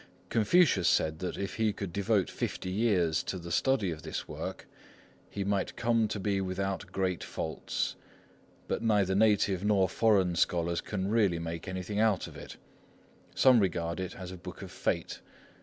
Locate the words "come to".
5.75-6.19